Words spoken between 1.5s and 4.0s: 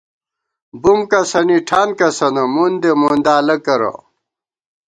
ٹھان کسَنہ، مُندے مُندالہ کرہ